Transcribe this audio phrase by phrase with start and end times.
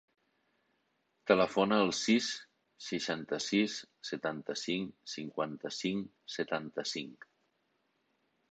[1.31, 2.29] Telefona al sis,
[2.85, 3.75] seixanta-sis,
[4.11, 7.29] setanta-cinc, cinquanta-cinc, setanta-cinc.